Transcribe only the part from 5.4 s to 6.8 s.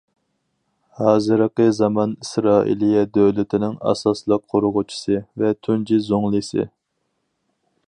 ۋە تۇنجى زۇڭلىسى.